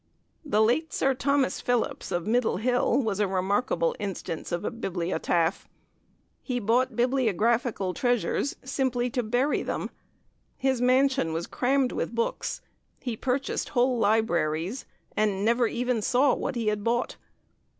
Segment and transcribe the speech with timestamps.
[0.43, 5.67] The late Sir Thomas Phillipps, of Middle Hill, was a remarkable instance of a bibliotaph.
[6.41, 9.91] He bought bibliographical treasures simply to bury them.
[10.57, 12.61] His mansion was crammed with books;
[12.99, 17.17] he purchased whole libraries, and never even saw what he had bought.